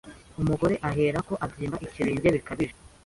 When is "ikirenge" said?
1.85-2.27